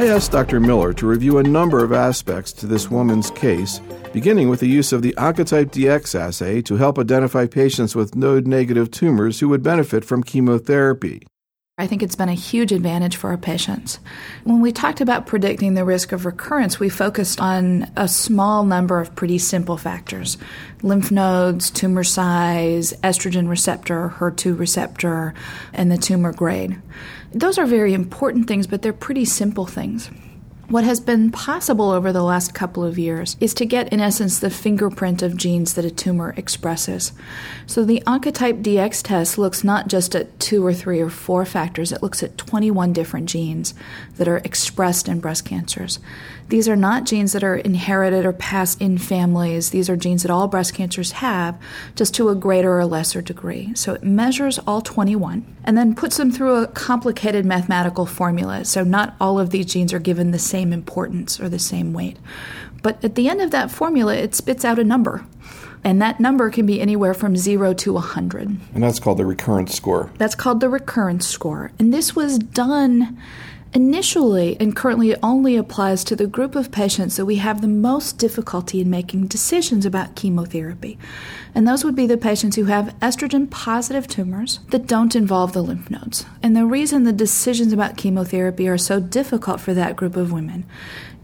[0.00, 0.60] I asked Dr.
[0.60, 3.82] Miller to review a number of aspects to this woman's case,
[4.14, 8.46] beginning with the use of the Oncotype DX assay to help identify patients with node
[8.46, 11.26] negative tumors who would benefit from chemotherapy.
[11.76, 14.00] I think it's been a huge advantage for our patients.
[14.44, 19.00] When we talked about predicting the risk of recurrence, we focused on a small number
[19.00, 20.38] of pretty simple factors
[20.82, 25.34] lymph nodes, tumor size, estrogen receptor, HER2 receptor,
[25.74, 26.80] and the tumor grade.
[27.32, 30.10] Those are very important things, but they're pretty simple things.
[30.70, 34.38] What has been possible over the last couple of years is to get, in essence,
[34.38, 37.12] the fingerprint of genes that a tumor expresses.
[37.66, 41.90] So the Oncotype DX test looks not just at two or three or four factors,
[41.90, 43.74] it looks at 21 different genes
[44.20, 45.98] that are expressed in breast cancers.
[46.50, 49.70] These are not genes that are inherited or passed in families.
[49.70, 51.58] These are genes that all breast cancers have,
[51.96, 53.72] just to a greater or lesser degree.
[53.74, 58.66] So it measures all 21 and then puts them through a complicated mathematical formula.
[58.66, 62.18] So not all of these genes are given the same importance or the same weight.
[62.82, 65.24] But at the end of that formula, it spits out a number.
[65.82, 68.60] And that number can be anywhere from 0 to 100.
[68.74, 70.10] And that's called the recurrence score.
[70.18, 71.72] That's called the recurrence score.
[71.78, 73.18] And this was done
[73.72, 77.68] Initially, and currently it only applies to the group of patients that we have the
[77.68, 80.98] most difficulty in making decisions about chemotherapy.
[81.54, 85.62] And those would be the patients who have estrogen positive tumors that don't involve the
[85.62, 86.26] lymph nodes.
[86.42, 90.66] And the reason the decisions about chemotherapy are so difficult for that group of women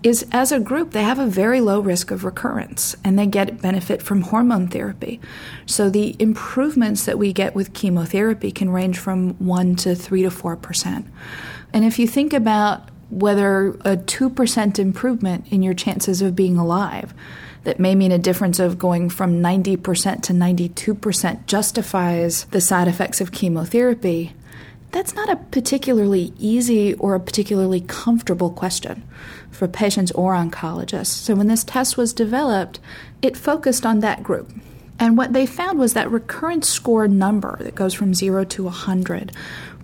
[0.05, 3.61] is as a group, they have a very low risk of recurrence and they get
[3.61, 5.21] benefit from hormone therapy.
[5.65, 10.31] So the improvements that we get with chemotherapy can range from 1 to 3 to
[10.31, 11.07] 4 percent.
[11.73, 17.15] And if you think about whether a 2% improvement in your chances of being alive,
[17.65, 23.21] that may mean a difference of going from 90% to 92% justifies the side effects
[23.21, 24.33] of chemotherapy,
[24.93, 29.03] that's not a particularly easy or a particularly comfortable question
[29.51, 31.07] for patients or oncologists.
[31.09, 32.79] So when this test was developed,
[33.21, 34.53] it focused on that group.
[34.99, 39.33] And what they found was that recurrence score number that goes from 0 to 100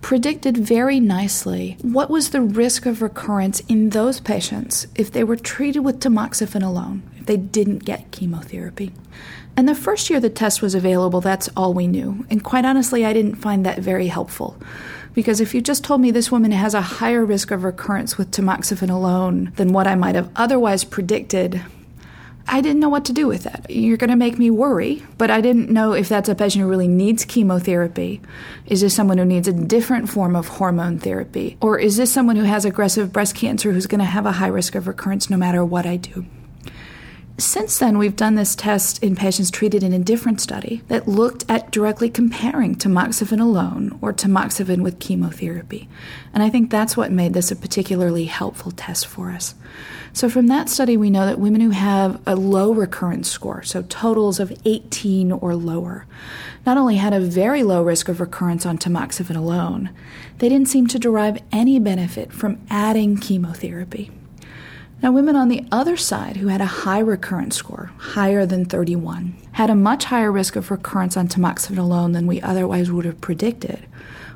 [0.03, 5.37] predicted very nicely what was the risk of recurrence in those patients if they were
[5.37, 8.91] treated with tamoxifen alone, if they didn't get chemotherapy.
[9.55, 12.25] And the first year the test was available, that's all we knew.
[12.29, 14.57] And quite honestly, I didn't find that very helpful.
[15.13, 18.31] Because if you just told me this woman has a higher risk of recurrence with
[18.31, 21.61] tamoxifen alone than what I might have otherwise predicted,
[22.47, 23.69] I didn't know what to do with that.
[23.69, 26.69] You're going to make me worry, but I didn't know if that's a patient who
[26.69, 28.21] really needs chemotherapy.
[28.65, 31.57] Is this someone who needs a different form of hormone therapy?
[31.61, 34.47] Or is this someone who has aggressive breast cancer who's going to have a high
[34.47, 36.25] risk of recurrence no matter what I do?
[37.39, 41.45] Since then, we've done this test in patients treated in a different study that looked
[41.49, 45.89] at directly comparing tamoxifen alone or tamoxifen with chemotherapy.
[46.31, 49.55] And I think that's what made this a particularly helpful test for us.
[50.13, 53.81] So, from that study, we know that women who have a low recurrence score, so
[53.81, 56.05] totals of 18 or lower,
[56.67, 59.89] not only had a very low risk of recurrence on tamoxifen alone,
[60.37, 64.11] they didn't seem to derive any benefit from adding chemotherapy.
[65.03, 69.35] Now, women on the other side who had a high recurrence score, higher than 31,
[69.51, 73.21] had a much higher risk of recurrence on tamoxifen alone than we otherwise would have
[73.21, 73.85] predicted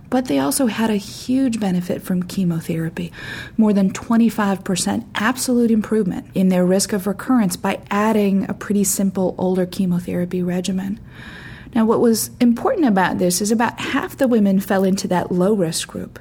[0.10, 3.12] but they also had a huge benefit from chemotherapy
[3.58, 9.36] more than 25% absolute improvement in their risk of recurrence by adding a pretty simple
[9.38, 11.00] older chemotherapy regimen.
[11.76, 15.54] Now, what was important about this is about half the women fell into that low
[15.54, 16.20] risk group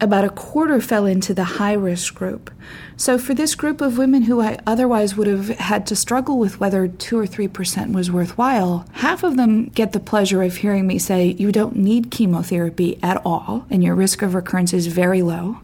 [0.00, 2.50] about a quarter fell into the high risk group.
[2.96, 6.58] So, for this group of women who I otherwise would have had to struggle with
[6.60, 10.98] whether 2 or 3% was worthwhile, half of them get the pleasure of hearing me
[10.98, 15.60] say, You don't need chemotherapy at all, and your risk of recurrence is very low.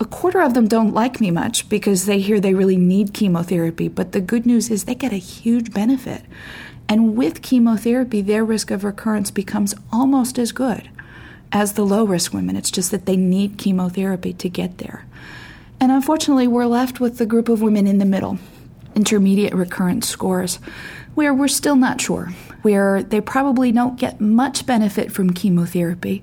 [0.00, 3.88] A quarter of them don't like me much because they hear they really need chemotherapy,
[3.88, 6.22] but the good news is they get a huge benefit.
[6.88, 10.88] And with chemotherapy, their risk of recurrence becomes almost as good
[11.52, 12.56] as the low risk women.
[12.56, 15.06] It's just that they need chemotherapy to get there.
[15.80, 18.38] And unfortunately, we're left with the group of women in the middle,
[18.94, 20.56] intermediate recurrence scores,
[21.14, 22.26] where we're still not sure,
[22.62, 26.22] where they probably don't get much benefit from chemotherapy,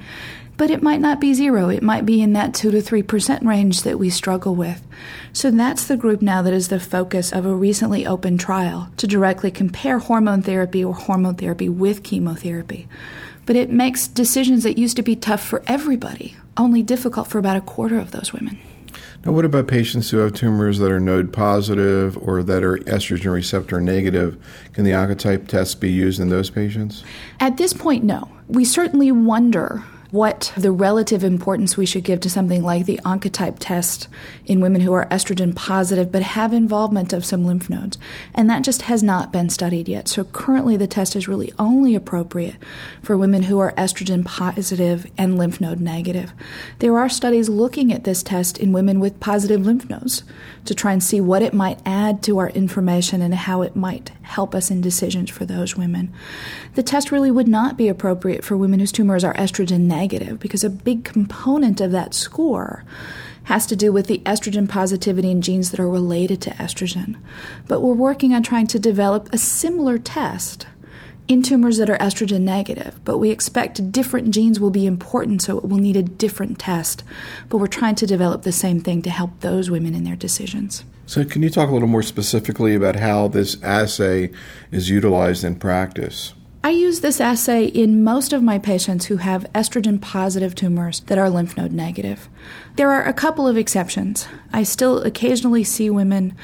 [0.57, 1.69] but it might not be zero.
[1.69, 4.85] It might be in that 2 to 3% range that we struggle with.
[5.33, 9.07] So that's the group now that is the focus of a recently opened trial to
[9.07, 12.87] directly compare hormone therapy or hormone therapy with chemotherapy
[13.45, 17.57] but it makes decisions that used to be tough for everybody only difficult for about
[17.57, 18.57] a quarter of those women.
[19.25, 23.33] Now, what about patients who have tumors that are node positive or that are estrogen
[23.33, 24.37] receptor negative?
[24.73, 27.03] Can the Oncotype test be used in those patients?
[27.39, 28.29] At this point, no.
[28.47, 33.57] We certainly wonder what the relative importance we should give to something like the Oncotype
[33.59, 34.07] test
[34.45, 37.97] in women who are estrogen positive but have involvement of some lymph nodes.
[38.33, 40.07] And that just has not been studied yet.
[40.07, 42.55] So currently the test is really only appropriate
[43.01, 46.33] for women who are estrogen positive and lymph node negative.
[46.79, 50.23] There are studies looking at this test in women with positive lymph nodes
[50.65, 54.11] to try and see what it might add to our information and how it might
[54.23, 56.11] help us in decisions for those women.
[56.73, 60.04] The test really would not be appropriate for women whose tumors are estrogen negative
[60.39, 62.83] because a big component of that score
[63.45, 67.15] has to do with the estrogen positivity in genes that are related to estrogen.
[67.67, 70.67] But we're working on trying to develop a similar test
[71.27, 75.57] in tumors that are estrogen negative, but we expect different genes will be important, so
[75.57, 77.03] it will need a different test.
[77.49, 80.83] But we're trying to develop the same thing to help those women in their decisions.
[81.07, 84.31] So, can you talk a little more specifically about how this assay
[84.71, 86.33] is utilized in practice?
[86.65, 91.19] I use this assay in most of my patients who have estrogen positive tumors that
[91.19, 92.27] are lymph node negative.
[92.75, 94.27] There are a couple of exceptions.
[94.51, 96.35] I still occasionally see women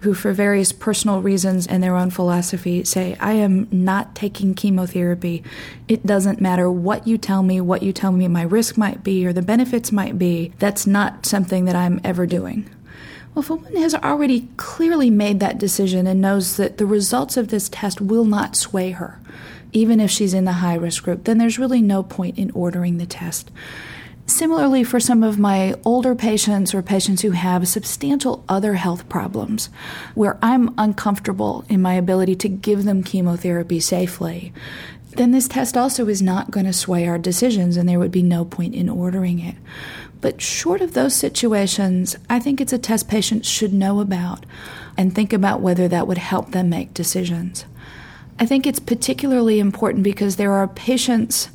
[0.00, 5.42] who, for various personal reasons and their own philosophy, say, I am not taking chemotherapy.
[5.88, 9.26] It doesn't matter what you tell me, what you tell me my risk might be
[9.26, 10.52] or the benefits might be.
[10.58, 12.68] That's not something that I'm ever doing.
[13.34, 17.38] Well, if a woman has already clearly made that decision and knows that the results
[17.38, 19.18] of this test will not sway her,
[19.72, 22.98] even if she's in the high risk group, then there's really no point in ordering
[22.98, 23.50] the test.
[24.26, 29.70] Similarly, for some of my older patients or patients who have substantial other health problems,
[30.14, 34.52] where I'm uncomfortable in my ability to give them chemotherapy safely,
[35.16, 38.22] then this test also is not going to sway our decisions and there would be
[38.22, 39.56] no point in ordering it.
[40.20, 44.46] But short of those situations, I think it's a test patients should know about
[44.96, 47.64] and think about whether that would help them make decisions.
[48.40, 51.50] I think it's particularly important because there are patients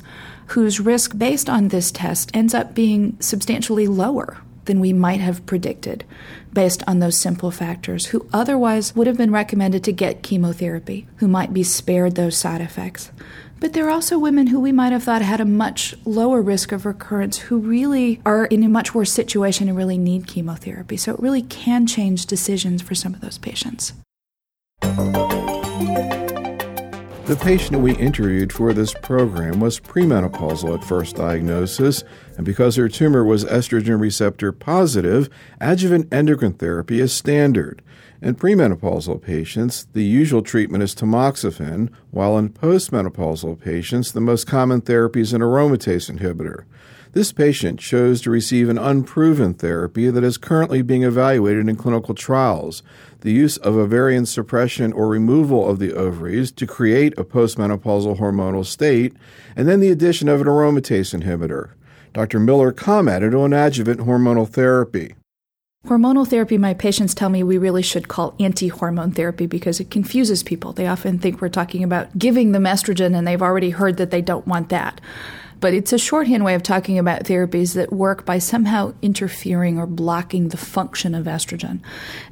[0.48, 5.44] whose risk based on this test ends up being substantially lower than we might have
[5.46, 6.04] predicted
[6.52, 11.26] based on those simple factors, who otherwise would have been recommended to get chemotherapy, who
[11.26, 13.10] might be spared those side effects.
[13.58, 16.70] But there are also women who we might have thought had a much lower risk
[16.70, 20.96] of recurrence who really are in a much worse situation and really need chemotherapy.
[20.96, 23.92] So it really can change decisions for some of those patients.
[27.26, 32.04] The patient we interviewed for this program was premenopausal at first diagnosis,
[32.36, 35.28] and because her tumor was estrogen receptor positive,
[35.60, 37.82] adjuvant endocrine therapy is standard.
[38.22, 44.80] In premenopausal patients, the usual treatment is tamoxifen, while in postmenopausal patients, the most common
[44.80, 46.62] therapy is an aromatase inhibitor.
[47.16, 52.14] This patient chose to receive an unproven therapy that is currently being evaluated in clinical
[52.14, 52.82] trials
[53.20, 58.66] the use of ovarian suppression or removal of the ovaries to create a postmenopausal hormonal
[58.66, 59.14] state,
[59.56, 61.70] and then the addition of an aromatase inhibitor.
[62.12, 62.38] Dr.
[62.38, 65.14] Miller commented on adjuvant hormonal therapy.
[65.86, 69.90] Hormonal therapy, my patients tell me we really should call anti hormone therapy because it
[69.90, 70.74] confuses people.
[70.74, 74.20] They often think we're talking about giving them estrogen and they've already heard that they
[74.20, 75.00] don't want that.
[75.58, 79.86] But it's a shorthand way of talking about therapies that work by somehow interfering or
[79.86, 81.80] blocking the function of estrogen.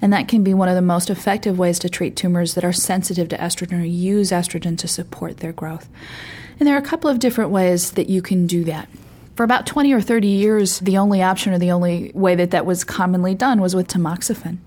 [0.03, 2.73] And that can be one of the most effective ways to treat tumors that are
[2.73, 5.89] sensitive to estrogen or use estrogen to support their growth.
[6.59, 8.89] And there are a couple of different ways that you can do that.
[9.35, 12.67] For about 20 or 30 years, the only option or the only way that that
[12.67, 14.59] was commonly done was with tamoxifen,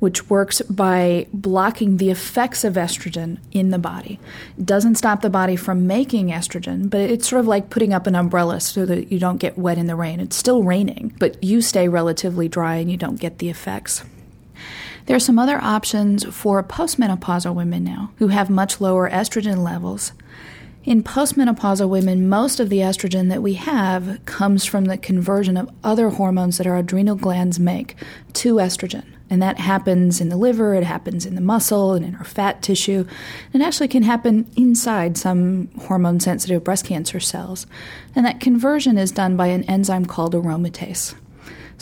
[0.00, 4.20] which works by blocking the effects of estrogen in the body.
[4.58, 8.06] It doesn't stop the body from making estrogen, but it's sort of like putting up
[8.06, 10.20] an umbrella so that you don't get wet in the rain.
[10.20, 14.04] It's still raining, but you stay relatively dry and you don't get the effects.
[15.06, 20.12] There are some other options for postmenopausal women now who have much lower estrogen levels
[20.84, 25.70] in postmenopausal women, most of the estrogen that we have comes from the conversion of
[25.84, 27.94] other hormones that our adrenal glands make
[28.34, 29.04] to estrogen.
[29.30, 32.62] And that happens in the liver, it happens in the muscle, and in our fat
[32.62, 33.06] tissue.
[33.54, 37.66] It actually can happen inside some hormone sensitive breast cancer cells.
[38.14, 41.14] And that conversion is done by an enzyme called aromatase.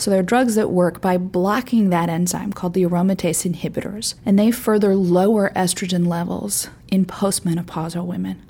[0.01, 4.39] So there are drugs that work by blocking that enzyme called the aromatase inhibitors, and
[4.39, 8.41] they further lower estrogen levels in postmenopausal women.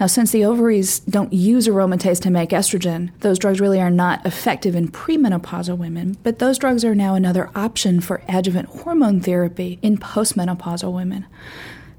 [0.00, 4.24] Now, since the ovaries don't use aromatase to make estrogen, those drugs really are not
[4.24, 9.78] effective in premenopausal women, but those drugs are now another option for adjuvant hormone therapy
[9.82, 11.26] in postmenopausal women.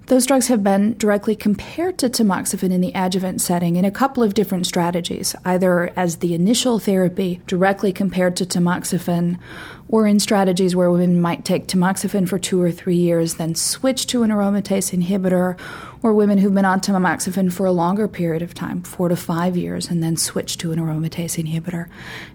[0.08, 4.24] Those drugs have been directly compared to tamoxifen in the adjuvant setting in a couple
[4.24, 9.38] of different strategies, either as the initial therapy directly compared to tamoxifen,
[9.90, 14.08] or in strategies where women might take tamoxifen for two or three years, then switch
[14.08, 15.58] to an aromatase inhibitor,
[16.04, 19.56] or women who've been on tamoxifen for a longer period of time, four to five
[19.56, 21.88] years, and then switch to an aromatase inhibitor.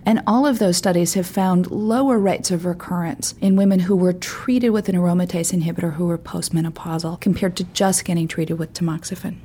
[0.05, 4.13] And all of those studies have found lower rates of recurrence in women who were
[4.13, 9.37] treated with an aromatase inhibitor who were postmenopausal compared to just getting treated with tamoxifen.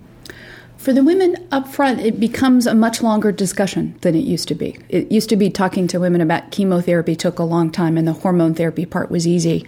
[0.77, 4.55] For the women up front, it becomes a much longer discussion than it used to
[4.55, 4.77] be.
[4.89, 8.13] It used to be talking to women about chemotherapy took a long time and the
[8.13, 9.65] hormone therapy part was easy.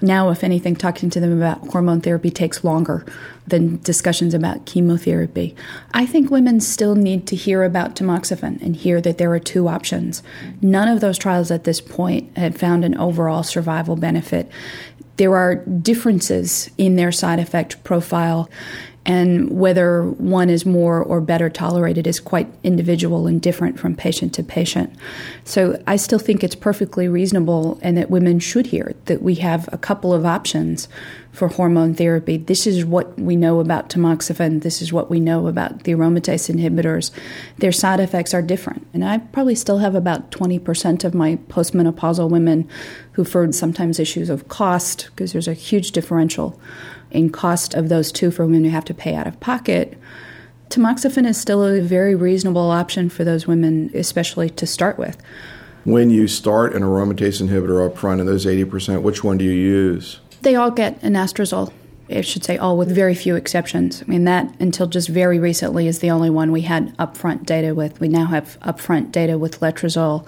[0.00, 3.04] Now, if anything, talking to them about hormone therapy takes longer
[3.46, 5.54] than discussions about chemotherapy.
[5.92, 9.66] I think women still need to hear about tamoxifen and hear that there are two
[9.66, 10.22] options.
[10.60, 14.48] None of those trials at this point have found an overall survival benefit.
[15.16, 18.48] There are differences in their side effect profile
[19.04, 24.32] and whether one is more or better tolerated is quite individual and different from patient
[24.34, 24.94] to patient.
[25.44, 29.68] So I still think it's perfectly reasonable and that women should hear that we have
[29.72, 30.86] a couple of options
[31.32, 32.36] for hormone therapy.
[32.36, 34.62] This is what we know about tamoxifen.
[34.62, 37.10] This is what we know about the aromatase inhibitors.
[37.58, 38.86] Their side effects are different.
[38.92, 42.68] And I probably still have about 20% of my postmenopausal women
[43.12, 46.60] who've heard sometimes issues of cost because there's a huge differential
[47.12, 49.96] in cost of those two for women who have to pay out of pocket,
[50.70, 55.16] tamoxifen is still a very reasonable option for those women, especially to start with.
[55.84, 59.52] When you start an aromatase inhibitor up front in those 80%, which one do you
[59.52, 60.20] use?
[60.42, 61.72] They all get anastrozole.
[62.08, 64.02] I should say all with very few exceptions.
[64.02, 67.74] I mean, that until just very recently is the only one we had upfront data
[67.74, 68.00] with.
[68.00, 70.26] We now have upfront data with letrozole.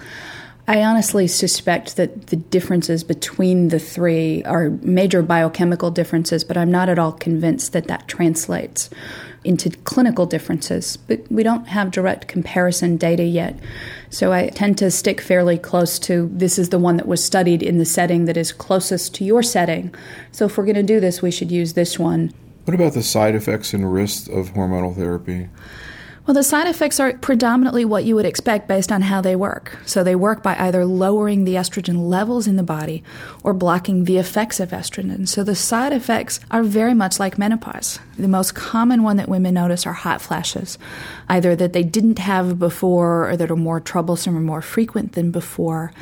[0.67, 6.71] I honestly suspect that the differences between the three are major biochemical differences, but I'm
[6.71, 8.89] not at all convinced that that translates
[9.43, 10.97] into clinical differences.
[10.97, 13.59] But we don't have direct comparison data yet.
[14.09, 17.61] So I tend to stick fairly close to this is the one that was studied
[17.61, 19.93] in the setting that is closest to your setting.
[20.31, 22.33] So if we're going to do this, we should use this one.
[22.63, 25.49] What about the side effects and risks of hormonal therapy?
[26.25, 29.77] Well, the side effects are predominantly what you would expect based on how they work.
[29.85, 33.03] So they work by either lowering the estrogen levels in the body
[33.43, 35.27] or blocking the effects of estrogen.
[35.27, 37.99] So the side effects are very much like menopause.
[38.17, 40.79] The most common one that women notice are hot flashes,
[41.29, 45.29] either that they didn't have before or that are more troublesome or more frequent than
[45.29, 45.93] before.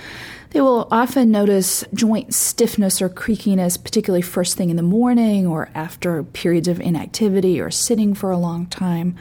[0.51, 5.69] They will often notice joint stiffness or creakiness, particularly first thing in the morning or
[5.75, 9.17] after periods of inactivity or sitting for a long time.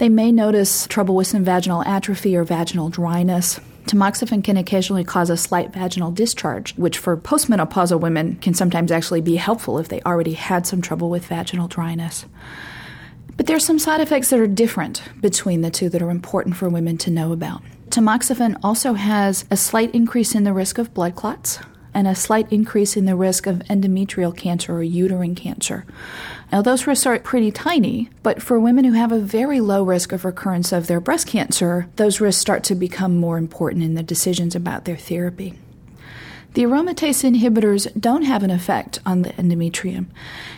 [0.00, 3.60] They may notice trouble with some vaginal atrophy or vaginal dryness.
[3.84, 9.20] Tamoxifen can occasionally cause a slight vaginal discharge, which for postmenopausal women can sometimes actually
[9.20, 12.24] be helpful if they already had some trouble with vaginal dryness.
[13.36, 16.56] But there are some side effects that are different between the two that are important
[16.56, 17.60] for women to know about.
[17.90, 21.58] Tamoxifen also has a slight increase in the risk of blood clots
[21.92, 25.84] and a slight increase in the risk of endometrial cancer or uterine cancer.
[26.52, 30.12] Now, those risks are pretty tiny, but for women who have a very low risk
[30.12, 34.02] of recurrence of their breast cancer, those risks start to become more important in the
[34.02, 35.54] decisions about their therapy.
[36.52, 40.06] The aromatase inhibitors don't have an effect on the endometrium,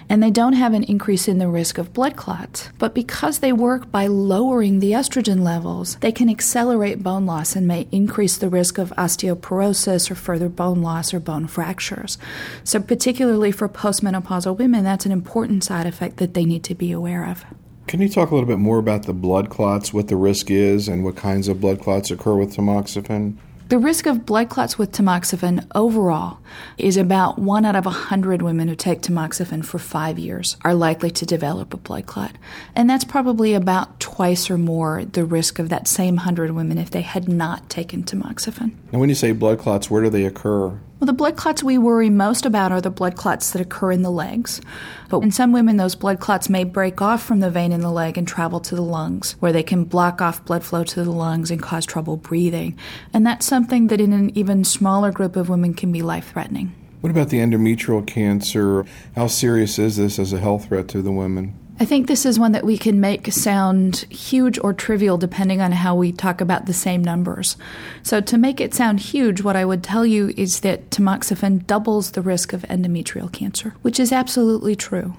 [0.09, 2.71] and they don't have an increase in the risk of blood clots.
[2.79, 7.69] But because they work by lowering the estrogen levels, they can accelerate bone loss and
[7.69, 12.17] may increase the risk of osteoporosis or further bone loss or bone fractures.
[12.65, 16.91] So, particularly for postmenopausal women, that's an important side effect that they need to be
[16.91, 17.45] aware of.
[17.87, 20.89] Can you talk a little bit more about the blood clots, what the risk is,
[20.89, 23.37] and what kinds of blood clots occur with tamoxifen?
[23.73, 26.41] The risk of blood clots with tamoxifen overall
[26.76, 30.75] is about one out of a 100 women who take tamoxifen for five years are
[30.75, 32.37] likely to develop a blood clot.
[32.76, 36.91] And that's probably about twice or more the risk of that same 100 women if
[36.91, 38.73] they had not taken tamoxifen.
[38.93, 40.69] And when you say blood clots, where do they occur?
[40.69, 44.03] Well, the blood clots we worry most about are the blood clots that occur in
[44.03, 44.61] the legs.
[45.09, 47.91] But in some women, those blood clots may break off from the vein in the
[47.91, 51.11] leg and travel to the lungs, where they can block off blood flow to the
[51.11, 52.79] lungs and cause trouble breathing.
[53.15, 56.75] And that's something that in an even smaller group of women can be life threatening.
[57.01, 58.85] What about the endometrial cancer?
[59.17, 61.59] How serious is this as a health threat to the women?
[61.83, 65.73] I think this is one that we can make sound huge or trivial depending on
[65.73, 67.57] how we talk about the same numbers.
[68.05, 72.12] So, to make it sound huge, what I would tell you is that tamoxifen doubles
[72.12, 75.17] the risk of endometrial cancer, which is absolutely true.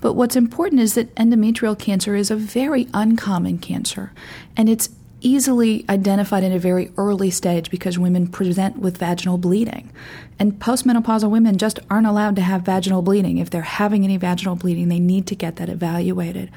[0.00, 4.10] But what's important is that endometrial cancer is a very uncommon cancer,
[4.56, 4.88] and it's
[5.20, 9.90] easily identified in a very early stage because women present with vaginal bleeding.
[10.38, 13.36] And postmenopausal women just aren't allowed to have vaginal bleeding.
[13.36, 16.50] If they're having any vaginal bleeding, they need to get that evaluated.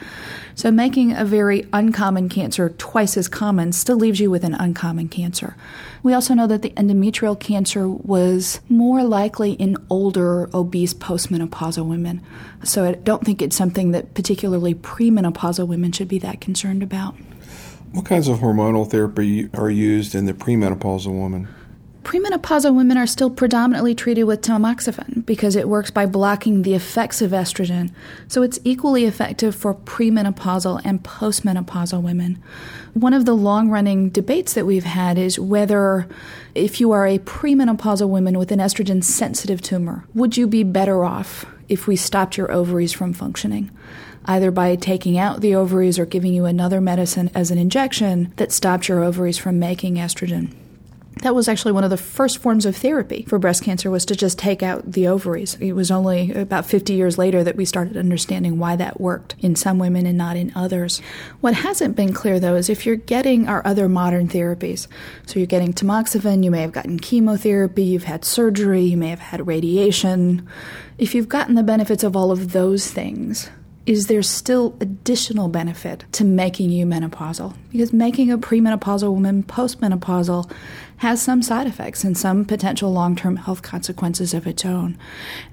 [0.55, 5.09] So making a very uncommon cancer twice as common still leaves you with an uncommon
[5.09, 5.57] cancer.
[6.01, 12.21] We also know that the endometrial cancer was more likely in older, obese postmenopausal women.
[12.63, 17.15] So I don't think it's something that particularly premenopausal women should be that concerned about.
[17.93, 21.47] What kinds of hormonal therapy are used in the premenopausal woman?
[22.01, 27.21] Premenopausal women are still predominantly treated with tamoxifen because it works by blocking the effects
[27.21, 27.91] of estrogen.
[28.27, 32.41] So it's equally effective for premenopausal and postmenopausal women.
[32.95, 36.07] One of the long running debates that we've had is whether,
[36.55, 41.05] if you are a premenopausal woman with an estrogen sensitive tumor, would you be better
[41.05, 43.69] off if we stopped your ovaries from functioning?
[44.25, 48.51] Either by taking out the ovaries or giving you another medicine as an injection that
[48.51, 50.53] stopped your ovaries from making estrogen.
[51.21, 54.15] That was actually one of the first forms of therapy for breast cancer was to
[54.15, 55.55] just take out the ovaries.
[55.55, 59.55] It was only about 50 years later that we started understanding why that worked in
[59.55, 61.01] some women and not in others.
[61.39, 64.87] What hasn't been clear though is if you're getting our other modern therapies,
[65.27, 69.19] so you're getting tamoxifen, you may have gotten chemotherapy, you've had surgery, you may have
[69.19, 70.47] had radiation.
[70.97, 73.49] If you've gotten the benefits of all of those things,
[73.85, 77.53] is there still additional benefit to making you menopausal?
[77.71, 80.49] Because making a premenopausal woman postmenopausal
[80.97, 84.97] has some side effects and some potential long term health consequences of its own.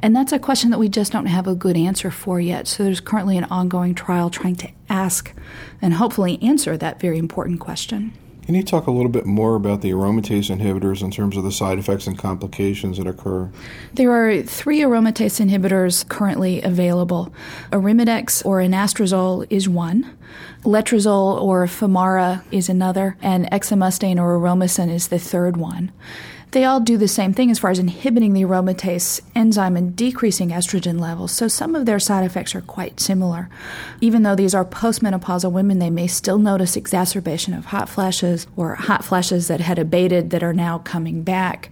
[0.00, 2.68] And that's a question that we just don't have a good answer for yet.
[2.68, 5.34] So there's currently an ongoing trial trying to ask
[5.82, 8.12] and hopefully answer that very important question.
[8.44, 11.52] Can you talk a little bit more about the aromatase inhibitors in terms of the
[11.52, 13.50] side effects and complications that occur?
[13.94, 17.32] There are three aromatase inhibitors currently available.
[17.70, 20.16] Arimidex or anastrozole is one.
[20.64, 25.92] Letrozole or Femara is another, and exemestane or aromasin is the third one.
[26.52, 30.49] They all do the same thing as far as inhibiting the aromatase enzyme and decreasing
[30.50, 33.49] estrogen levels, so some of their side effects are quite similar.
[34.00, 38.75] Even though these are postmenopausal women, they may still notice exacerbation of hot flashes or
[38.75, 41.71] hot flashes that had abated that are now coming back.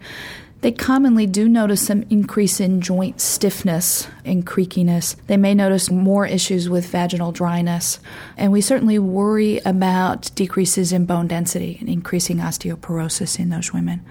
[0.60, 5.14] They commonly do notice some increase in joint stiffness and creakiness.
[5.28, 8.00] They may notice more issues with vaginal dryness.
[8.36, 14.04] And we certainly worry about decreases in bone density and increasing osteoporosis in those women.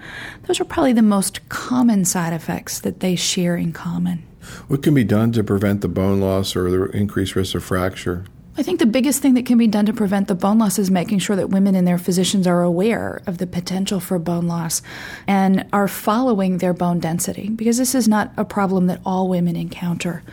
[0.46, 4.22] Those are probably the most common side effects that they share in common.
[4.68, 8.24] What can be done to prevent the bone loss or the increased risk of fracture?
[8.58, 10.90] I think the biggest thing that can be done to prevent the bone loss is
[10.90, 14.82] making sure that women and their physicians are aware of the potential for bone loss
[15.28, 19.54] and are following their bone density because this is not a problem that all women
[19.54, 20.24] encounter.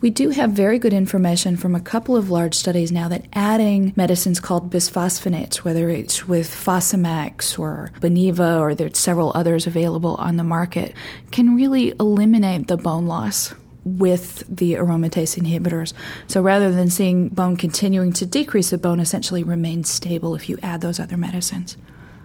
[0.00, 3.92] We do have very good information from a couple of large studies now that adding
[3.94, 10.36] medicines called bisphosphonates, whether it's with Fosamax or Boniva or there's several others available on
[10.36, 10.94] the market,
[11.30, 13.52] can really eliminate the bone loss
[13.86, 15.92] with the aromatase inhibitors.
[16.26, 20.58] So rather than seeing bone continuing to decrease, the bone essentially remains stable if you
[20.60, 21.76] add those other medicines.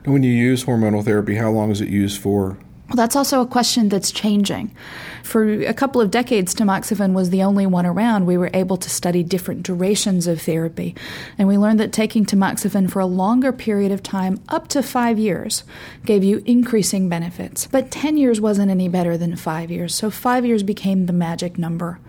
[0.04, 2.58] And when you use hormonal therapy, how long is it used for?
[2.94, 4.76] That's also a question that's changing.
[5.24, 8.26] For a couple of decades, tamoxifen was the only one around.
[8.26, 10.96] We were able to study different durations of therapy.
[11.38, 15.18] And we learned that taking tamoxifen for a longer period of time, up to five
[15.18, 15.64] years,
[16.06, 17.68] gave you increasing benefits.
[17.68, 21.58] But 10 years wasn't any better than five years, so five years became the magic
[21.58, 22.00] number.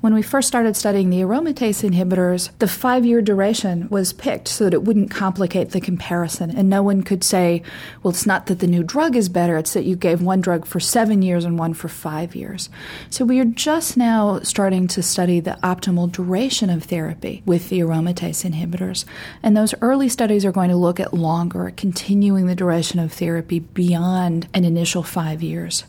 [0.00, 4.64] When we first started studying the aromatase inhibitors, the five year duration was picked so
[4.64, 6.50] that it wouldn't complicate the comparison.
[6.56, 7.62] And no one could say,
[8.02, 10.64] well, it's not that the new drug is better, it's that you gave one drug
[10.64, 12.70] for seven years and one for five years.
[13.10, 17.80] So we are just now starting to study the optimal duration of therapy with the
[17.80, 19.04] aromatase inhibitors.
[19.42, 23.58] And those early studies are going to look at longer, continuing the duration of therapy
[23.58, 25.84] beyond an initial five years.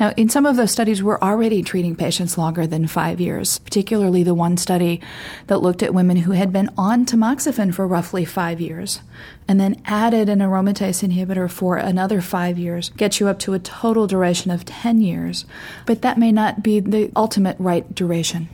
[0.00, 4.22] Now, in some of those studies, we're already treating patients longer than five years, particularly
[4.22, 4.98] the one study
[5.46, 9.02] that looked at women who had been on tamoxifen for roughly five years
[9.46, 13.58] and then added an aromatase inhibitor for another five years, gets you up to a
[13.58, 15.44] total duration of 10 years.
[15.84, 18.48] But that may not be the ultimate right duration.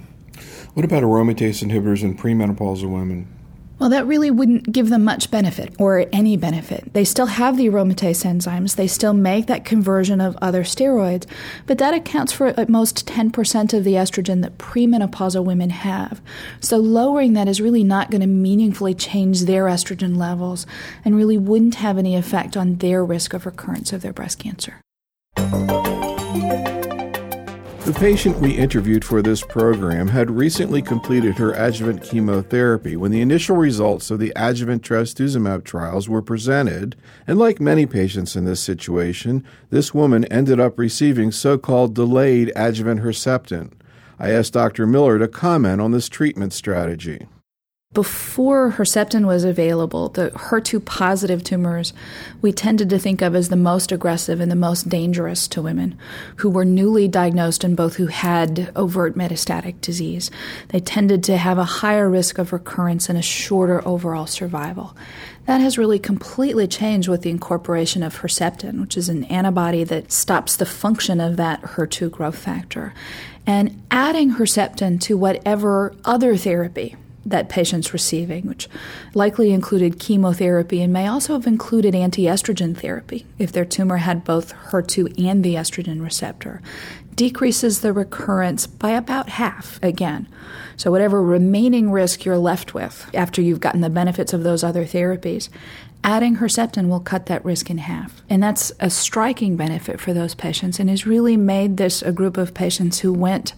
[0.74, 3.28] What about aromatase inhibitors in premenopausal women?
[3.78, 6.94] Well, that really wouldn't give them much benefit or any benefit.
[6.94, 11.26] They still have the aromatase enzymes, they still make that conversion of other steroids,
[11.66, 16.22] but that accounts for at most 10% of the estrogen that premenopausal women have.
[16.60, 20.66] So lowering that is really not going to meaningfully change their estrogen levels
[21.04, 24.80] and really wouldn't have any effect on their risk of recurrence of their breast cancer.
[27.86, 33.20] The patient we interviewed for this program had recently completed her adjuvant chemotherapy when the
[33.20, 36.96] initial results of the adjuvant trastuzumab trials were presented,
[37.28, 43.02] and like many patients in this situation, this woman ended up receiving so-called delayed adjuvant
[43.02, 43.70] Herceptin.
[44.18, 44.84] I asked Dr.
[44.88, 47.28] Miller to comment on this treatment strategy
[47.96, 51.94] before Herceptin was available, the HER2 positive tumors
[52.42, 55.96] we tended to think of as the most aggressive and the most dangerous to women
[56.36, 60.30] who were newly diagnosed and both who had overt metastatic disease.
[60.68, 64.94] They tended to have a higher risk of recurrence and a shorter overall survival.
[65.46, 70.12] That has really completely changed with the incorporation of Herceptin, which is an antibody that
[70.12, 72.92] stops the function of that HER2 growth factor.
[73.46, 76.94] And adding Herceptin to whatever other therapy
[77.26, 78.68] that patient's receiving, which
[79.14, 84.54] likely included chemotherapy and may also have included anti-estrogen therapy if their tumor had both
[84.70, 86.62] HER2 and the estrogen receptor,
[87.16, 90.28] decreases the recurrence by about half again.
[90.76, 94.84] So, whatever remaining risk you're left with after you've gotten the benefits of those other
[94.84, 95.48] therapies,
[96.04, 98.22] adding Herceptin will cut that risk in half.
[98.30, 102.36] And that's a striking benefit for those patients and has really made this a group
[102.36, 103.54] of patients who went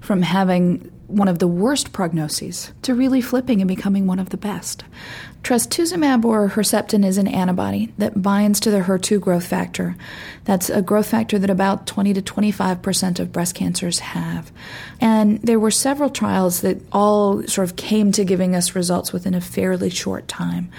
[0.00, 4.36] from having one of the worst prognoses to really flipping and becoming one of the
[4.36, 4.84] best.
[5.42, 9.96] Trastuzumab or Herceptin is an antibody that binds to the HER2 growth factor.
[10.44, 14.52] That's a growth factor that about 20 to 25 percent of breast cancers have.
[15.00, 19.34] And there were several trials that all sort of came to giving us results within
[19.34, 20.70] a fairly short time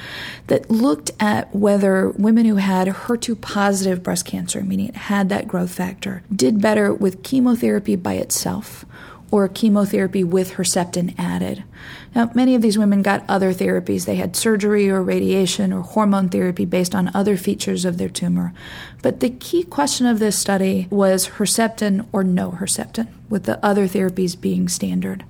[0.48, 5.48] that looked at whether women who had HER2 positive breast cancer, meaning it had that
[5.48, 8.86] growth factor, did better with chemotherapy by itself
[9.32, 11.64] or chemotherapy with Herceptin added.
[12.14, 14.06] Now, many of these women got other therapies.
[14.06, 18.54] They had surgery or radiation or hormone therapy based on other features of their tumor.
[19.02, 23.88] But the key question of this study was Herceptin or no Herceptin, with the other
[23.88, 25.24] therapies being standard.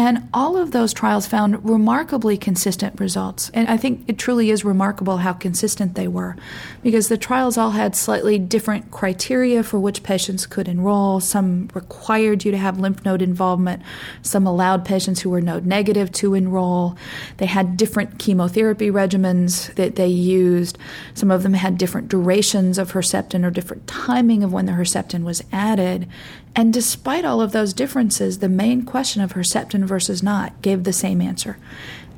[0.00, 3.50] And all of those trials found remarkably consistent results.
[3.52, 6.36] And I think it truly is remarkable how consistent they were
[6.82, 11.20] because the trials all had slightly different criteria for which patients could enroll.
[11.20, 13.82] Some required you to have lymph node involvement,
[14.22, 16.96] some allowed patients who were node negative to enroll.
[17.36, 20.78] They had different chemotherapy regimens that they used.
[21.12, 25.24] Some of them had different durations of Herceptin or different timing of when the Herceptin
[25.24, 26.08] was added.
[26.54, 30.92] And despite all of those differences, the main question of Herceptin versus not gave the
[30.92, 31.56] same answer.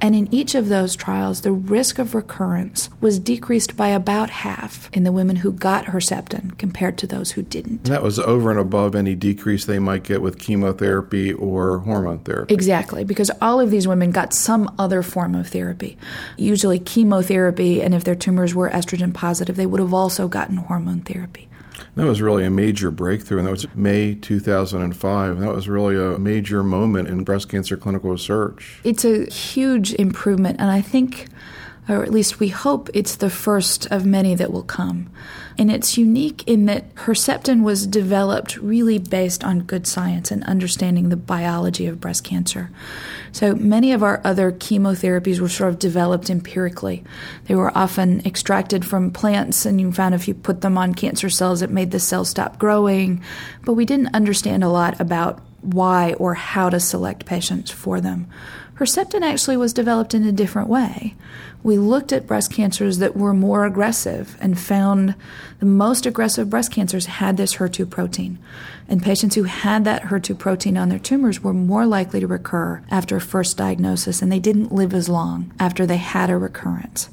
[0.03, 4.91] And in each of those trials, the risk of recurrence was decreased by about half
[4.93, 7.87] in the women who got Herceptin compared to those who didn't.
[7.87, 12.19] And that was over and above any decrease they might get with chemotherapy or hormone
[12.19, 12.53] therapy.
[12.53, 15.97] Exactly, because all of these women got some other form of therapy,
[16.37, 21.03] usually chemotherapy, and if their tumors were estrogen positive, they would have also gotten hormone
[21.03, 21.49] therapy.
[21.95, 25.41] That was really a major breakthrough, and that was May 2005.
[25.41, 28.81] That was really a major moment in breast cancer clinical research.
[28.83, 31.27] It's a huge improvement, and I think
[31.89, 35.11] or at least we hope it's the first of many that will come.
[35.59, 41.09] And it's unique in that Herceptin was developed really based on good science and understanding
[41.09, 42.71] the biology of breast cancer.
[43.33, 47.03] So many of our other chemotherapies were sort of developed empirically.
[47.47, 51.29] They were often extracted from plants, and you found if you put them on cancer
[51.29, 53.23] cells, it made the cells stop growing.
[53.65, 58.29] But we didn't understand a lot about why or how to select patients for them.
[58.75, 61.15] Herceptin actually was developed in a different way.
[61.63, 65.15] We looked at breast cancers that were more aggressive and found
[65.61, 68.39] the most aggressive breast cancers had this HER2 protein.
[68.89, 72.83] And patients who had that HER2 protein on their tumors were more likely to recur
[72.91, 77.09] after first diagnosis, and they didn't live as long after they had a recurrence.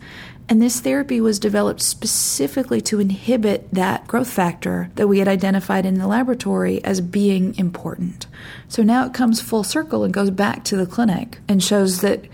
[0.49, 5.85] And this therapy was developed specifically to inhibit that growth factor that we had identified
[5.85, 8.25] in the laboratory as being important.
[8.67, 12.25] So now it comes full circle and goes back to the clinic and shows that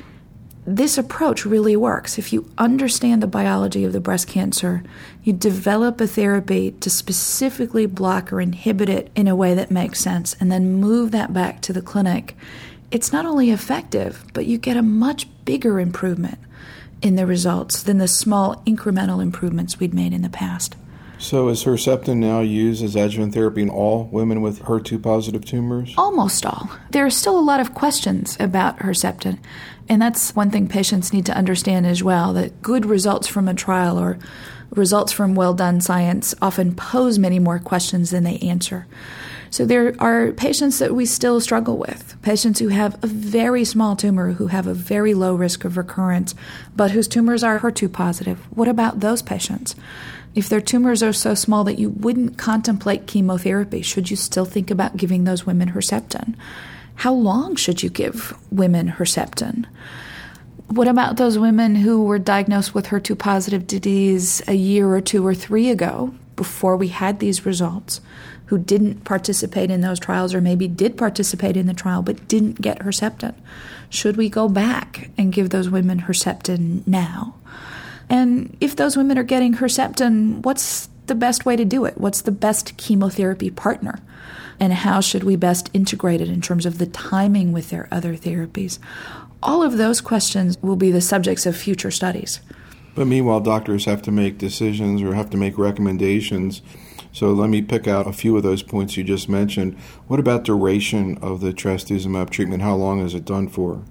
[0.66, 2.18] this approach really works.
[2.18, 4.84] If you understand the biology of the breast cancer,
[5.24, 10.00] you develop a therapy to specifically block or inhibit it in a way that makes
[10.00, 12.36] sense, and then move that back to the clinic.
[12.90, 16.40] It's not only effective, but you get a much bigger improvement
[17.02, 20.76] in the results than the small incremental improvements we'd made in the past.
[21.18, 25.94] So, is Herceptin now used as adjuvant therapy in all women with HER2 positive tumors?
[25.98, 26.70] Almost all.
[26.90, 29.40] There are still a lot of questions about Herceptin,
[29.88, 33.54] and that's one thing patients need to understand as well that good results from a
[33.54, 34.18] trial or
[34.72, 38.88] results from well done science often pose many more questions than they answer.
[39.52, 43.96] So there are patients that we still struggle with, patients who have a very small
[43.96, 46.36] tumor, who have a very low risk of recurrence,
[46.76, 48.40] but whose tumors are HER2 positive.
[48.56, 49.76] What about those patients?
[50.34, 54.70] If their tumors are so small that you wouldn't contemplate chemotherapy, should you still think
[54.70, 56.36] about giving those women Herceptin?
[56.96, 59.66] How long should you give women Herceptin?
[60.68, 65.26] What about those women who were diagnosed with HER2 positive disease a year or two
[65.26, 68.02] or three ago, before we had these results,
[68.48, 72.62] who didn't participate in those trials or maybe did participate in the trial but didn't
[72.62, 73.36] get Herceptin?
[73.90, 77.36] Should we go back and give those women Herceptin now?
[78.10, 81.98] And if those women are getting Herceptin, what's the best way to do it?
[81.98, 84.00] What's the best chemotherapy partner?
[84.60, 88.16] And how should we best integrate it in terms of the timing with their other
[88.16, 88.80] therapies?
[89.44, 92.40] All of those questions will be the subjects of future studies.
[92.96, 96.62] But meanwhile, doctors have to make decisions or have to make recommendations.
[97.12, 99.78] So let me pick out a few of those points you just mentioned.
[100.08, 102.62] What about duration of the trastuzumab treatment?
[102.62, 103.84] How long is it done for?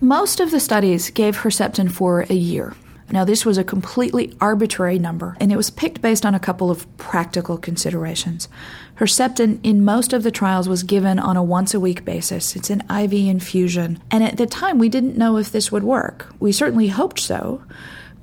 [0.00, 2.74] Most of the studies gave Herceptin for a year.
[3.10, 6.70] Now, this was a completely arbitrary number, and it was picked based on a couple
[6.70, 8.48] of practical considerations.
[8.96, 12.54] Herceptin in most of the trials was given on a once a week basis.
[12.54, 14.00] It's an IV infusion.
[14.10, 16.32] And at the time, we didn't know if this would work.
[16.38, 17.62] We certainly hoped so.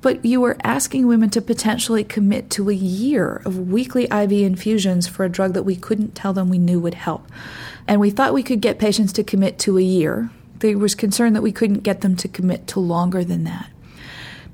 [0.00, 5.06] But you were asking women to potentially commit to a year of weekly IV infusions
[5.06, 7.26] for a drug that we couldn't tell them we knew would help.
[7.86, 10.30] And we thought we could get patients to commit to a year.
[10.58, 13.68] There was concern that we couldn't get them to commit to longer than that.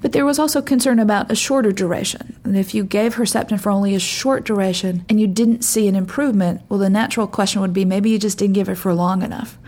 [0.00, 2.37] But there was also concern about a shorter duration.
[2.44, 5.96] And if you gave Herceptin for only a short duration and you didn't see an
[5.96, 9.22] improvement, well, the natural question would be maybe you just didn't give it for long
[9.22, 9.58] enough.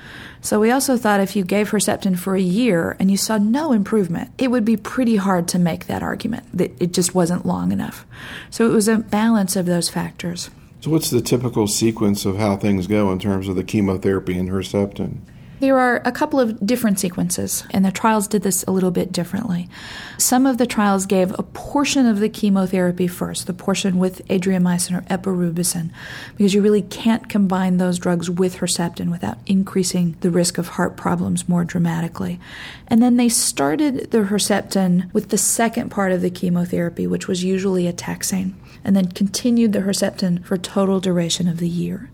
[0.40, 3.72] So we also thought if you gave Herceptin for a year and you saw no
[3.72, 7.72] improvement, it would be pretty hard to make that argument that it just wasn't long
[7.72, 8.06] enough.
[8.48, 10.50] So it was a balance of those factors.
[10.80, 14.48] So, what's the typical sequence of how things go in terms of the chemotherapy and
[14.48, 15.18] Herceptin?
[15.60, 19.12] There are a couple of different sequences, and the trials did this a little bit
[19.12, 19.68] differently.
[20.16, 24.96] Some of the trials gave a portion of the chemotherapy first, the portion with adriamycin
[24.96, 25.90] or epirubicin,
[26.34, 30.96] because you really can't combine those drugs with Herceptin without increasing the risk of heart
[30.96, 32.40] problems more dramatically.
[32.88, 37.44] And then they started the Herceptin with the second part of the chemotherapy, which was
[37.44, 42.08] usually a taxane, and then continued the Herceptin for total duration of the year.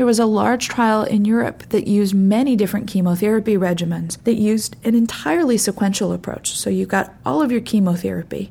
[0.00, 4.74] There was a large trial in Europe that used many different chemotherapy regimens that used
[4.82, 6.56] an entirely sequential approach.
[6.56, 8.50] So you got all of your chemotherapy,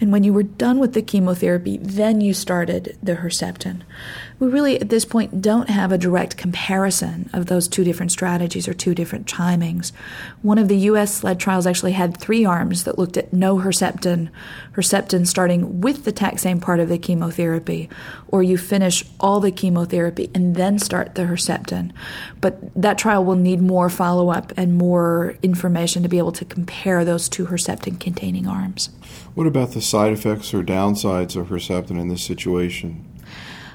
[0.00, 3.82] and when you were done with the chemotherapy, then you started the Herceptin.
[4.38, 8.66] We really, at this point, don't have a direct comparison of those two different strategies
[8.66, 9.92] or two different timings.
[10.40, 14.30] One of the US led trials actually had three arms that looked at no Herceptin,
[14.72, 17.90] Herceptin starting with the taxane part of the chemotherapy,
[18.28, 21.92] or you finish all the chemotherapy and then start the Herceptin.
[22.40, 26.46] But that trial will need more follow up and more information to be able to
[26.46, 28.88] compare those two Herceptin containing arms.
[29.34, 33.09] What about the side effects or downsides of Herceptin in this situation?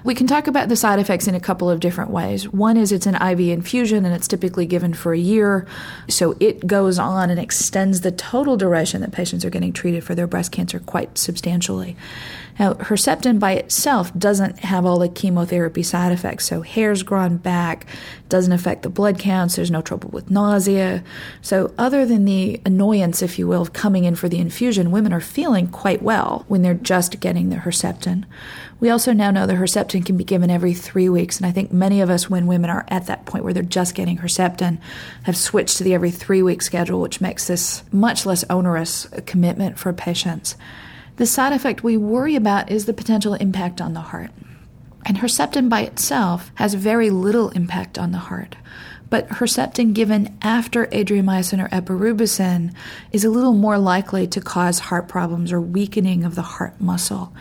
[0.06, 2.48] We can talk about the side effects in a couple of different ways.
[2.48, 5.66] One is it's an IV infusion and it's typically given for a year,
[6.08, 10.14] so it goes on and extends the total duration that patients are getting treated for
[10.14, 11.98] their breast cancer quite substantially.
[12.60, 16.46] Now, Herceptin by itself doesn't have all the chemotherapy side effects.
[16.46, 17.86] So, hair's grown back,
[18.30, 21.04] doesn't affect the blood counts, there's no trouble with nausea.
[21.42, 25.12] So, other than the annoyance, if you will, of coming in for the infusion, women
[25.12, 28.24] are feeling quite well when they're just getting the Herceptin.
[28.86, 31.74] We also now know that Herceptin can be given every three weeks, and I think
[31.74, 34.78] many of us, when women are at that point where they're just getting Herceptin,
[35.24, 39.80] have switched to the every three week schedule, which makes this much less onerous commitment
[39.80, 40.56] for patients.
[41.16, 44.30] The side effect we worry about is the potential impact on the heart.
[45.04, 48.56] And Herceptin by itself has very little impact on the heart
[49.10, 52.74] but Herceptin given after adriamycin or epirubicin
[53.12, 57.34] is a little more likely to cause heart problems or weakening of the heart muscle.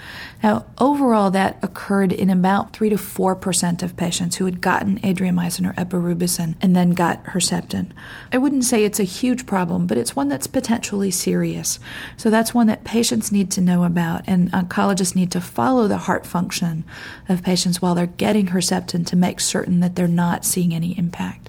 [0.44, 5.66] Now, overall, that occurred in about 3 to 4% of patients who had gotten adriamycin
[5.66, 7.92] or epirubicin and then got Herceptin.
[8.30, 11.78] I wouldn't say it's a huge problem, but it's one that's potentially serious.
[12.18, 15.96] So that's one that patients need to know about, and oncologists need to follow the
[15.96, 16.84] heart function
[17.26, 21.48] of patients while they're getting Herceptin to make certain that they're not seeing any impact.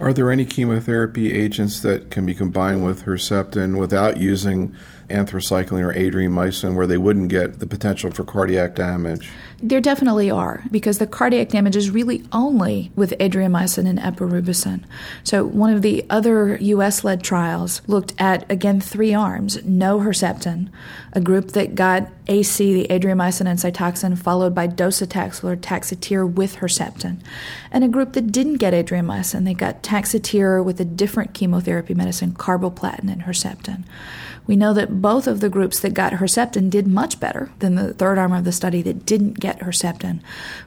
[0.00, 4.74] Are there any chemotherapy agents that can be combined with Herceptin without using
[5.12, 9.30] anthracycline or adriamycin where they wouldn't get the potential for cardiac damage?
[9.64, 14.82] There definitely are, because the cardiac damage is really only with adriamycin and epirubicin.
[15.22, 20.68] So, one of the other US led trials looked at, again, three arms no Herceptin,
[21.12, 26.56] a group that got AC, the adriamycin and Cytoxan, followed by docetaxel or Taxotere with
[26.56, 27.20] Herceptin,
[27.70, 29.44] and a group that didn't get adriamycin.
[29.44, 33.84] They got Taxotere with a different chemotherapy medicine, carboplatin and Herceptin.
[34.46, 37.94] We know that both of the groups that got Herceptin did much better than the
[37.94, 40.20] third arm of the study that didn't get Herceptin.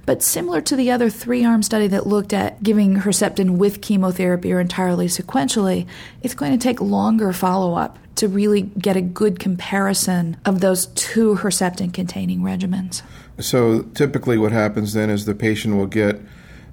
[0.06, 4.54] But similar to the other three arm study that looked at giving Herceptin with chemotherapy
[4.54, 5.88] or entirely sequentially,
[6.22, 10.88] it's going to take longer follow up to really get a good comparison of those
[10.88, 13.02] two Herceptin containing regimens.
[13.40, 16.22] So typically, what happens then is the patient will get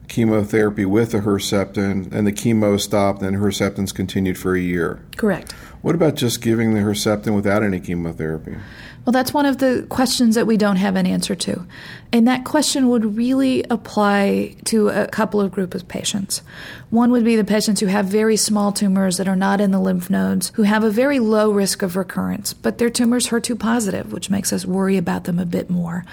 [0.08, 5.00] chemotherapy with the Herceptin, and the chemo stopped, and Herceptin's continued for a year.
[5.16, 5.54] Correct.
[5.82, 8.56] What about just giving the Herceptin without any chemotherapy?
[9.04, 11.66] Well, that's one of the questions that we don't have an answer to.
[12.12, 16.42] And that question would really apply to a couple of groups of patients.
[16.90, 19.80] One would be the patients who have very small tumors that are not in the
[19.80, 24.12] lymph nodes, who have a very low risk of recurrence, but their tumors HER2 positive,
[24.12, 26.04] which makes us worry about them a bit more.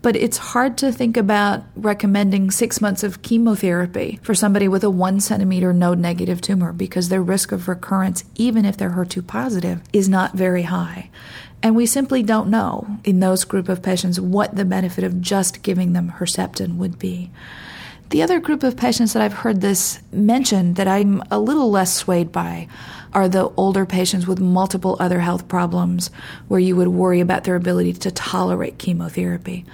[0.00, 4.90] But it's hard to think about recommending six months of chemotherapy for somebody with a
[4.90, 9.82] one centimeter node negative tumor because their risk of recurrence, even if they're HER2 positive,
[9.92, 11.10] is not very high.
[11.62, 15.62] And we simply don't know in those group of patients what the benefit of just
[15.62, 17.30] giving them Herceptin would be.
[18.10, 21.94] The other group of patients that I've heard this mentioned that I'm a little less
[21.94, 22.68] swayed by
[23.14, 26.10] are the older patients with multiple other health problems
[26.48, 29.64] where you would worry about their ability to tolerate chemotherapy.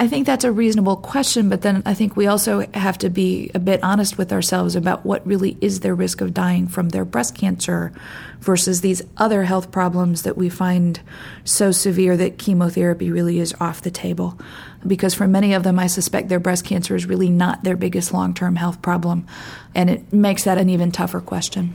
[0.00, 3.50] I think that's a reasonable question, but then I think we also have to be
[3.52, 7.04] a bit honest with ourselves about what really is their risk of dying from their
[7.04, 7.92] breast cancer
[8.38, 11.00] versus these other health problems that we find
[11.42, 14.38] so severe that chemotherapy really is off the table.
[14.86, 18.14] Because for many of them, I suspect their breast cancer is really not their biggest
[18.14, 19.26] long term health problem,
[19.74, 21.74] and it makes that an even tougher question.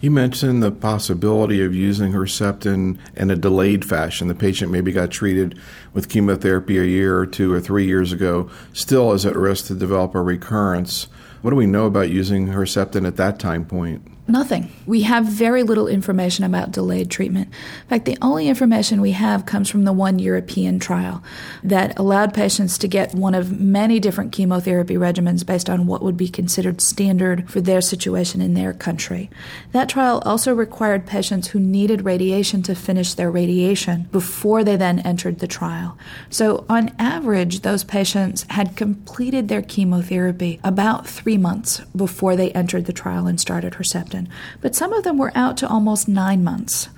[0.00, 4.28] You mentioned the possibility of using Herceptin in a delayed fashion.
[4.28, 5.58] The patient maybe got treated
[5.92, 9.74] with chemotherapy a year or two or three years ago, still is at risk to
[9.74, 11.08] develop a recurrence.
[11.42, 14.00] What do we know about using Herceptin at that time point?
[14.30, 14.70] Nothing.
[14.86, 17.48] We have very little information about delayed treatment.
[17.48, 21.20] In fact, the only information we have comes from the one European trial
[21.64, 26.16] that allowed patients to get one of many different chemotherapy regimens based on what would
[26.16, 29.30] be considered standard for their situation in their country.
[29.72, 35.00] That trial also required patients who needed radiation to finish their radiation before they then
[35.00, 35.98] entered the trial.
[36.28, 42.86] So, on average, those patients had completed their chemotherapy about three months before they entered
[42.86, 44.19] the trial and started Herceptin
[44.60, 46.88] but some of them were out to almost nine months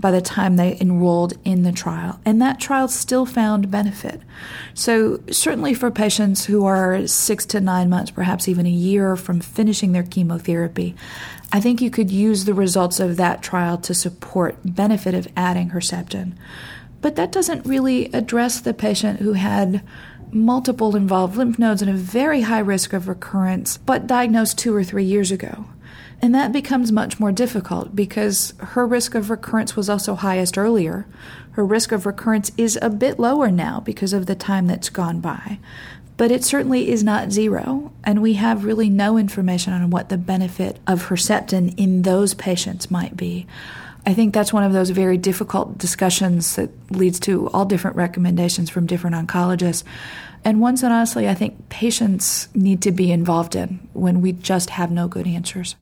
[0.00, 2.18] by the time they enrolled in the trial.
[2.24, 4.20] And that trial still found benefit.
[4.74, 9.40] So, certainly for patients who are six to nine months, perhaps even a year from
[9.40, 10.94] finishing their chemotherapy,
[11.52, 15.70] I think you could use the results of that trial to support benefit of adding
[15.70, 16.32] Herceptin.
[17.02, 19.82] But that doesn't really address the patient who had
[20.32, 24.84] multiple involved lymph nodes and a very high risk of recurrence, but diagnosed two or
[24.84, 25.66] three years ago.
[26.22, 31.06] And that becomes much more difficult because her risk of recurrence was also highest earlier.
[31.52, 35.20] Her risk of recurrence is a bit lower now because of the time that's gone
[35.20, 35.58] by.
[36.18, 40.18] But it certainly is not zero, and we have really no information on what the
[40.18, 43.46] benefit of Herceptin in those patients might be.
[44.04, 48.68] I think that's one of those very difficult discussions that leads to all different recommendations
[48.68, 49.82] from different oncologists.
[50.44, 54.70] And ones that honestly I think patients need to be involved in when we just
[54.70, 55.76] have no good answers.